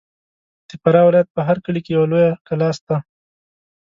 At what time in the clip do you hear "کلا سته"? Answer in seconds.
2.47-2.95